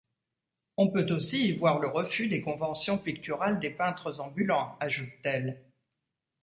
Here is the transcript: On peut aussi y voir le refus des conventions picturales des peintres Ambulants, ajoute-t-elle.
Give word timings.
On 0.77 0.87
peut 0.89 1.05
aussi 1.13 1.49
y 1.49 1.51
voir 1.51 1.77
le 1.77 1.87
refus 1.87 2.27
des 2.27 2.41
conventions 2.41 2.97
picturales 2.97 3.59
des 3.59 3.69
peintres 3.69 4.19
Ambulants, 4.19 4.75
ajoute-t-elle. 4.79 5.61